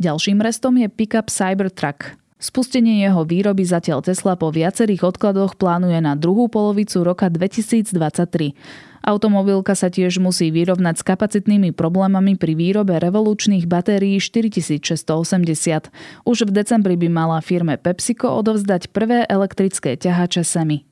Ďalším 0.01 0.41
restom 0.41 0.81
je 0.81 0.89
pickup 0.89 1.29
Cybertruck. 1.29 2.17
Spustenie 2.41 3.05
jeho 3.05 3.29
výroby 3.29 3.69
zatiaľ 3.69 4.01
Tesla 4.01 4.33
po 4.33 4.49
viacerých 4.49 5.13
odkladoch 5.13 5.61
plánuje 5.61 6.01
na 6.01 6.17
druhú 6.17 6.49
polovicu 6.49 7.05
roka 7.05 7.29
2023. 7.29 8.57
Automobilka 9.05 9.77
sa 9.77 9.93
tiež 9.93 10.17
musí 10.25 10.49
vyrovnať 10.49 11.01
s 11.01 11.03
kapacitnými 11.05 11.77
problémami 11.77 12.41
pri 12.41 12.57
výrobe 12.57 12.97
revolučných 12.97 13.69
batérií 13.69 14.17
4680. 14.25 15.93
Už 16.25 16.39
v 16.49 16.51
decembri 16.53 16.97
by 16.97 17.09
mala 17.13 17.45
firme 17.45 17.77
PepsiCo 17.77 18.33
odovzdať 18.33 18.89
prvé 18.89 19.29
elektrické 19.29 20.01
ťahače 20.01 20.41
Semi. 20.41 20.89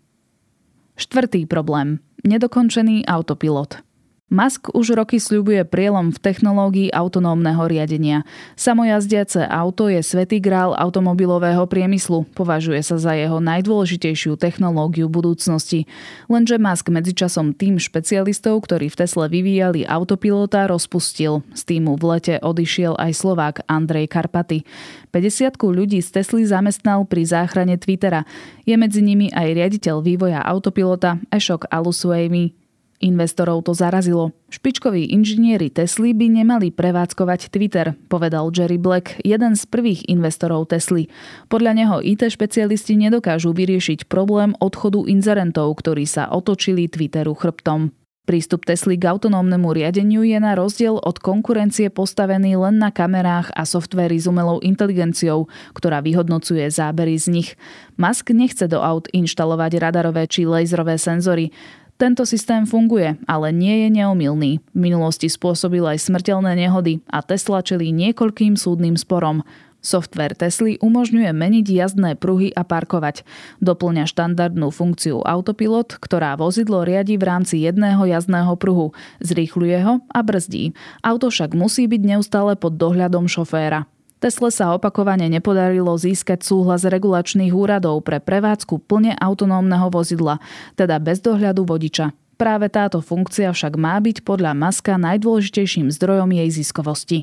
Štvrtý 1.00 1.48
problém. 1.48 2.04
Nedokončený 2.28 3.08
autopilot. 3.08 3.87
Musk 4.28 4.68
už 4.76 4.92
roky 4.92 5.16
sľubuje 5.16 5.64
prielom 5.64 6.12
v 6.12 6.20
technológii 6.20 6.92
autonómneho 6.92 7.64
riadenia. 7.64 8.28
Samojazdiace 8.60 9.48
auto 9.48 9.88
je 9.88 10.04
svetý 10.04 10.36
grál 10.36 10.76
automobilového 10.76 11.64
priemyslu. 11.64 12.28
Považuje 12.36 12.84
sa 12.84 13.00
za 13.00 13.16
jeho 13.16 13.40
najdôležitejšiu 13.40 14.36
technológiu 14.36 15.08
budúcnosti. 15.08 15.88
Lenže 16.28 16.60
Musk 16.60 16.92
medzičasom 16.92 17.56
tým 17.56 17.80
špecialistov, 17.80 18.68
ktorí 18.68 18.92
v 18.92 18.98
Tesle 19.00 19.32
vyvíjali 19.32 19.88
autopilota, 19.88 20.68
rozpustil. 20.68 21.40
Z 21.56 21.64
týmu 21.64 21.96
v 21.96 22.04
lete 22.12 22.34
odišiel 22.44 23.00
aj 23.00 23.16
Slovák 23.16 23.64
Andrej 23.64 24.12
Karpaty. 24.12 24.68
50 25.08 25.56
ľudí 25.56 26.04
z 26.04 26.20
Tesly 26.20 26.44
zamestnal 26.44 27.08
pri 27.08 27.24
záchrane 27.24 27.80
Twittera. 27.80 28.28
Je 28.68 28.76
medzi 28.76 29.00
nimi 29.00 29.32
aj 29.32 29.56
riaditeľ 29.56 30.04
vývoja 30.04 30.44
autopilota 30.44 31.16
Ešok 31.32 31.72
Alusuemi. 31.72 32.57
Investorov 32.98 33.62
to 33.62 33.78
zarazilo. 33.78 34.34
Špičkoví 34.50 35.14
inžinieri 35.14 35.70
Tesly 35.70 36.10
by 36.18 36.42
nemali 36.42 36.74
prevádzkovať 36.74 37.54
Twitter, 37.54 37.94
povedal 38.10 38.50
Jerry 38.50 38.74
Black, 38.74 39.22
jeden 39.22 39.54
z 39.54 39.62
prvých 39.70 40.10
investorov 40.10 40.66
Tesly. 40.66 41.06
Podľa 41.46 41.72
neho 41.78 41.96
IT 42.02 42.26
špecialisti 42.26 42.98
nedokážu 42.98 43.54
vyriešiť 43.54 44.10
problém 44.10 44.58
odchodu 44.58 45.06
inzerentov, 45.06 45.78
ktorí 45.78 46.10
sa 46.10 46.26
otočili 46.26 46.90
Twitteru 46.90 47.38
chrbtom. 47.38 47.94
Prístup 48.26 48.68
Tesly 48.68 49.00
k 49.00 49.08
autonómnemu 49.08 49.72
riadeniu 49.72 50.20
je 50.20 50.36
na 50.36 50.52
rozdiel 50.52 51.00
od 51.00 51.16
konkurencie 51.22 51.88
postavený 51.88 52.60
len 52.60 52.76
na 52.76 52.92
kamerách 52.92 53.54
a 53.56 53.64
softvéry 53.64 54.20
s 54.20 54.28
umelou 54.28 54.60
inteligenciou, 54.60 55.48
ktorá 55.72 56.04
vyhodnocuje 56.04 56.66
zábery 56.68 57.16
z 57.16 57.32
nich. 57.32 57.50
Musk 57.96 58.34
nechce 58.36 58.68
do 58.68 58.84
aut 58.84 59.08
inštalovať 59.16 59.80
radarové 59.80 60.28
či 60.28 60.44
laserové 60.44 61.00
senzory. 61.00 61.54
Tento 61.98 62.22
systém 62.22 62.62
funguje, 62.62 63.18
ale 63.26 63.50
nie 63.50 63.82
je 63.82 63.88
neomilný. 63.90 64.62
V 64.62 64.78
minulosti 64.78 65.26
spôsobil 65.26 65.82
aj 65.82 65.98
smrteľné 66.06 66.54
nehody 66.54 67.02
a 67.10 67.26
Tesla 67.26 67.58
čelí 67.58 67.90
niekoľkým 67.90 68.54
súdnym 68.54 68.94
sporom. 68.94 69.42
Software 69.82 70.38
Tesly 70.38 70.78
umožňuje 70.78 71.26
meniť 71.34 71.66
jazdné 71.66 72.14
pruhy 72.14 72.54
a 72.54 72.62
parkovať. 72.62 73.26
Doplňa 73.58 74.06
štandardnú 74.06 74.70
funkciu 74.70 75.26
Autopilot, 75.26 75.98
ktorá 75.98 76.38
vozidlo 76.38 76.86
riadi 76.86 77.18
v 77.18 77.26
rámci 77.34 77.66
jedného 77.66 78.06
jazdného 78.06 78.54
pruhu, 78.54 78.94
zrýchľuje 79.18 79.78
ho 79.82 79.98
a 80.06 80.18
brzdí. 80.22 80.78
Auto 81.02 81.34
však 81.34 81.50
musí 81.58 81.90
byť 81.90 82.02
neustále 82.14 82.54
pod 82.54 82.78
dohľadom 82.78 83.26
šoféra. 83.26 83.90
Tesle 84.18 84.50
sa 84.50 84.74
opakovane 84.74 85.30
nepodarilo 85.30 85.94
získať 85.94 86.42
súhlas 86.42 86.82
regulačných 86.82 87.54
úradov 87.54 88.02
pre 88.02 88.18
prevádzku 88.18 88.82
plne 88.82 89.14
autonómneho 89.14 89.94
vozidla, 89.94 90.42
teda 90.74 90.98
bez 90.98 91.22
dohľadu 91.22 91.62
vodiča. 91.62 92.10
Práve 92.34 92.66
táto 92.70 92.98
funkcia 92.98 93.50
však 93.50 93.78
má 93.78 93.98
byť 93.98 94.26
podľa 94.26 94.54
Maska 94.58 94.98
najdôležitejším 94.98 95.90
zdrojom 95.94 96.30
jej 96.34 96.50
ziskovosti. 96.50 97.18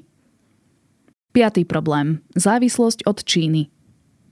Piatý 1.36 1.68
problém. 1.68 2.24
Závislosť 2.36 3.04
od 3.04 3.24
Číny. 3.24 3.68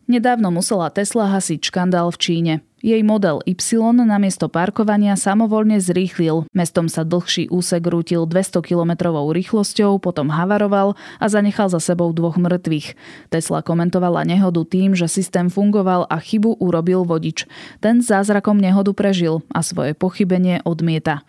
Nedávno 0.07 0.51
musela 0.51 0.87
Tesla 0.91 1.31
hasiť 1.35 1.67
škandál 1.67 2.11
v 2.11 2.19
Číne. 2.19 2.53
Jej 2.83 2.99
model 2.99 3.39
Y 3.47 3.55
namiesto 3.95 4.51
parkovania 4.51 5.15
samovolne 5.15 5.79
zrýchlil. 5.79 6.43
Mestom 6.51 6.91
sa 6.91 7.07
dlhší 7.07 7.47
úsek 7.47 7.79
rútil 7.87 8.27
200 8.27 8.59
km 8.59 9.07
rýchlosťou, 9.07 10.03
potom 10.03 10.27
havaroval 10.27 10.99
a 11.15 11.25
zanechal 11.31 11.71
za 11.71 11.79
sebou 11.79 12.11
dvoch 12.11 12.35
mŕtvych. 12.35 12.99
Tesla 13.31 13.63
komentovala 13.63 14.27
nehodu 14.27 14.67
tým, 14.67 14.99
že 14.99 15.07
systém 15.07 15.47
fungoval 15.47 16.11
a 16.11 16.19
chybu 16.19 16.59
urobil 16.59 17.07
vodič. 17.07 17.47
Ten 17.79 18.03
zázrakom 18.03 18.59
nehodu 18.59 18.91
prežil 18.91 19.47
a 19.55 19.63
svoje 19.63 19.95
pochybenie 19.95 20.59
odmieta. 20.67 21.23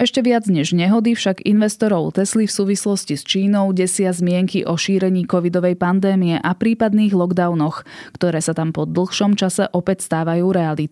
Ešte 0.00 0.24
viac 0.24 0.48
než 0.48 0.72
nehody 0.72 1.12
však 1.12 1.44
investorov 1.44 2.16
Tesly 2.16 2.48
v 2.48 2.56
súvislosti 2.56 3.20
s 3.20 3.22
Čínou 3.28 3.76
desia 3.76 4.16
zmienky 4.16 4.64
o 4.64 4.72
šírení 4.72 5.28
covidovej 5.28 5.76
pandémie 5.76 6.40
a 6.40 6.56
prípadných 6.56 7.12
lockdownoch, 7.12 7.84
ktoré 8.16 8.40
sa 8.40 8.56
tam 8.56 8.72
po 8.72 8.88
dlhšom 8.88 9.36
čase 9.36 9.68
opäť 9.76 10.08
stávajú 10.08 10.56
realitou. 10.56 10.89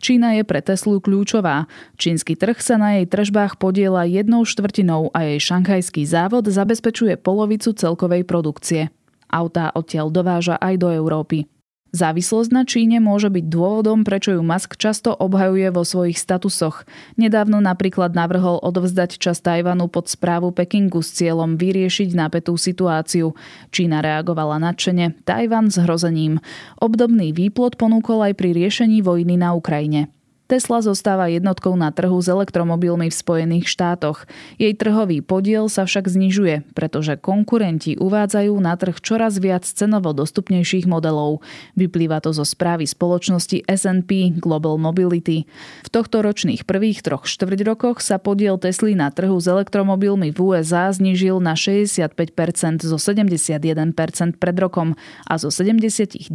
Čína 0.00 0.40
je 0.40 0.42
pre 0.48 0.64
Teslu 0.64 0.98
kľúčová. 1.04 1.68
Čínsky 2.00 2.32
trh 2.34 2.56
sa 2.64 2.80
na 2.80 2.96
jej 2.96 3.06
tržbách 3.06 3.60
podiela 3.60 4.08
jednou 4.08 4.48
štvrtinou 4.48 5.12
a 5.12 5.28
jej 5.28 5.38
šanghajský 5.38 6.08
závod 6.08 6.48
zabezpečuje 6.48 7.20
polovicu 7.20 7.76
celkovej 7.76 8.24
produkcie. 8.24 8.88
Autá 9.28 9.68
odtiaľ 9.76 10.08
dováža 10.08 10.56
aj 10.56 10.74
do 10.80 10.88
Európy. 10.88 11.44
Závislosť 11.88 12.50
na 12.52 12.68
Číne 12.68 13.00
môže 13.00 13.32
byť 13.32 13.48
dôvodom, 13.48 14.04
prečo 14.04 14.36
ju 14.36 14.44
Musk 14.44 14.76
často 14.76 15.16
obhajuje 15.16 15.72
vo 15.72 15.88
svojich 15.88 16.20
statusoch. 16.20 16.84
Nedávno 17.16 17.64
napríklad 17.64 18.12
navrhol 18.12 18.60
odvzdať 18.60 19.16
čas 19.16 19.40
Tajvanu 19.40 19.88
pod 19.88 20.12
správu 20.12 20.52
Pekingu 20.52 21.00
s 21.00 21.16
cieľom 21.16 21.56
vyriešiť 21.56 22.12
napätú 22.12 22.60
situáciu. 22.60 23.32
Čína 23.72 24.04
reagovala 24.04 24.60
nadšene, 24.60 25.16
Tajvan 25.24 25.72
s 25.72 25.80
hrozením. 25.80 26.44
Obdobný 26.76 27.32
výplot 27.32 27.80
ponúkol 27.80 28.20
aj 28.20 28.36
pri 28.36 28.52
riešení 28.52 29.00
vojny 29.00 29.40
na 29.40 29.56
Ukrajine. 29.56 30.12
Tesla 30.48 30.80
zostáva 30.80 31.28
jednotkou 31.28 31.76
na 31.76 31.92
trhu 31.92 32.16
s 32.16 32.24
elektromobilmi 32.24 33.12
v 33.12 33.18
Spojených 33.20 33.68
štátoch. 33.68 34.24
Jej 34.56 34.80
trhový 34.80 35.20
podiel 35.20 35.68
sa 35.68 35.84
však 35.84 36.08
znižuje, 36.08 36.72
pretože 36.72 37.20
konkurenti 37.20 38.00
uvádzajú 38.00 38.56
na 38.56 38.72
trh 38.80 38.96
čoraz 39.04 39.36
viac 39.44 39.68
cenovo 39.68 40.16
dostupnejších 40.16 40.88
modelov. 40.88 41.44
Vyplýva 41.76 42.24
to 42.24 42.32
zo 42.32 42.48
správy 42.48 42.88
spoločnosti 42.88 43.68
S&P 43.68 44.40
Global 44.40 44.80
Mobility. 44.80 45.44
V 45.84 45.88
tohto 45.92 46.24
ročných 46.24 46.64
prvých 46.64 47.04
troch 47.04 47.28
štvrť 47.28 47.68
rokoch 47.68 48.00
sa 48.00 48.16
podiel 48.16 48.56
Tesly 48.56 48.96
na 48.96 49.12
trhu 49.12 49.36
s 49.36 49.52
elektromobilmi 49.52 50.32
v 50.32 50.38
USA 50.40 50.88
znížil 50.88 51.44
na 51.44 51.60
65% 51.60 52.88
zo 52.88 52.96
71% 52.96 53.36
pred 54.40 54.56
rokom 54.56 54.96
a 55.28 55.36
zo 55.36 55.52
79% 55.52 56.32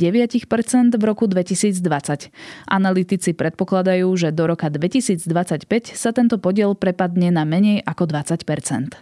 v 0.94 1.02
roku 1.02 1.26
2020. 1.26 2.30
Analytici 2.70 3.34
predpokladajú, 3.34 4.03
odhadujú, 4.04 4.20
že 4.20 4.36
do 4.36 4.44
roka 4.52 4.68
2025 4.68 5.96
sa 5.96 6.12
tento 6.12 6.36
podiel 6.38 6.76
prepadne 6.76 7.32
na 7.32 7.48
menej 7.48 7.80
ako 7.88 8.12
20% 8.12 9.00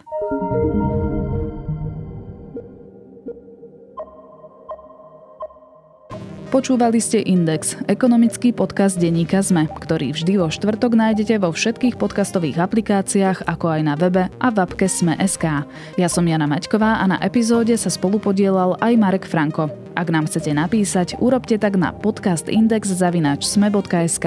Počúvali 6.52 7.00
ste 7.00 7.24
Index, 7.24 7.80
ekonomický 7.88 8.52
podcast 8.52 9.00
denníka 9.00 9.40
ZME, 9.40 9.72
ktorý 9.72 10.12
vždy 10.12 10.36
vo 10.36 10.52
štvrtok 10.52 10.92
nájdete 10.92 11.40
vo 11.40 11.48
všetkých 11.48 11.96
podcastových 11.96 12.60
aplikáciách, 12.60 13.48
ako 13.48 13.72
aj 13.72 13.80
na 13.80 13.96
webe 13.96 14.28
a 14.28 14.48
v 14.52 14.56
appke 14.60 14.84
Sme.sk. 14.84 15.64
Ja 15.96 16.08
som 16.12 16.28
Jana 16.28 16.44
Maťková 16.44 17.00
a 17.00 17.08
na 17.08 17.16
epizóde 17.24 17.72
sa 17.80 17.88
spolupodielal 17.88 18.76
aj 18.84 18.92
Marek 19.00 19.24
Franko. 19.24 19.81
Ak 19.92 20.08
nám 20.08 20.24
chcete 20.24 20.56
napísať, 20.56 21.20
urobte 21.20 21.60
tak 21.60 21.76
na 21.76 21.92
podcastindex.sme.sk. 21.92 24.26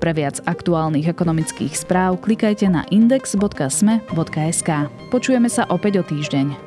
Pre 0.00 0.12
viac 0.16 0.40
aktuálnych 0.48 1.12
ekonomických 1.12 1.76
správ 1.76 2.24
klikajte 2.24 2.72
na 2.72 2.88
index.sme.sk. 2.88 4.70
Počujeme 5.12 5.52
sa 5.52 5.68
opäť 5.68 6.00
o 6.00 6.04
týždeň. 6.08 6.63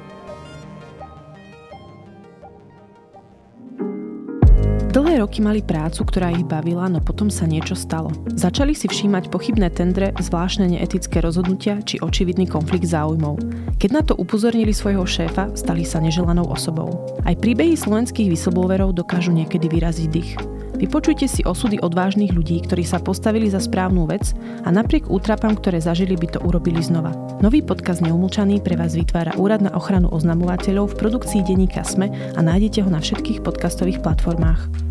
Roky 5.18 5.42
mali 5.42 5.66
prácu, 5.66 6.06
ktorá 6.06 6.30
ich 6.30 6.46
bavila, 6.46 6.86
no 6.86 7.02
potom 7.02 7.34
sa 7.34 7.50
niečo 7.50 7.74
stalo. 7.74 8.14
Začali 8.38 8.78
si 8.78 8.86
všímať 8.86 9.34
pochybné 9.34 9.74
tendre, 9.74 10.14
zvláštne 10.14 10.78
neetické 10.78 11.26
rozhodnutia 11.26 11.82
či 11.82 11.98
očividný 11.98 12.46
konflikt 12.46 12.86
záujmov. 12.86 13.42
Keď 13.82 13.90
na 13.90 14.06
to 14.06 14.14
upozornili 14.14 14.70
svojho 14.70 15.10
šéfa, 15.10 15.58
stali 15.58 15.90
sa 15.90 15.98
neželanou 16.06 16.46
osobou. 16.46 17.18
Aj 17.26 17.34
príbehy 17.34 17.74
slovenských 17.74 18.30
whistleblowerov 18.30 18.94
dokážu 18.94 19.34
niekedy 19.34 19.66
vyraziť 19.66 20.10
dých. 20.14 20.38
Vypočujte 20.78 21.26
si 21.26 21.42
osudy 21.42 21.82
odvážnych 21.82 22.38
ľudí, 22.38 22.62
ktorí 22.62 22.86
sa 22.86 23.02
postavili 23.02 23.50
za 23.50 23.58
správnu 23.58 24.06
vec 24.06 24.38
a 24.62 24.70
napriek 24.70 25.10
útrapám, 25.10 25.58
ktoré 25.58 25.82
zažili, 25.82 26.14
by 26.14 26.38
to 26.38 26.40
urobili 26.46 26.78
znova. 26.86 27.10
Nový 27.42 27.66
podcast 27.66 28.06
Neumlčaný 28.06 28.62
pre 28.62 28.78
vás 28.78 28.94
vytvára 28.94 29.34
Úrad 29.42 29.66
na 29.66 29.74
ochranu 29.74 30.14
oznamovateľov 30.14 30.94
v 30.94 30.98
produkcii 31.02 31.42
denníka 31.42 31.82
SME 31.82 32.14
a 32.38 32.40
nájdete 32.46 32.86
ho 32.86 32.94
na 32.94 33.02
všetkých 33.02 33.42
podcastových 33.42 34.06
platformách. 34.06 34.87